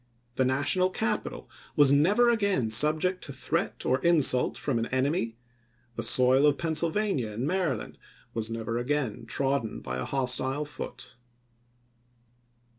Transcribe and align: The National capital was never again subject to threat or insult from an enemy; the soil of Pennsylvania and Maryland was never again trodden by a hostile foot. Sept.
The 0.35 0.45
National 0.45 0.89
capital 0.89 1.47
was 1.75 1.91
never 1.91 2.27
again 2.31 2.71
subject 2.71 3.23
to 3.25 3.31
threat 3.31 3.85
or 3.85 3.99
insult 3.99 4.57
from 4.57 4.79
an 4.79 4.87
enemy; 4.87 5.37
the 5.95 6.01
soil 6.01 6.47
of 6.47 6.57
Pennsylvania 6.57 7.29
and 7.31 7.45
Maryland 7.45 7.99
was 8.33 8.49
never 8.49 8.79
again 8.79 9.27
trodden 9.27 9.79
by 9.79 9.99
a 9.99 10.05
hostile 10.05 10.65
foot. 10.65 10.97
Sept. 10.97 11.15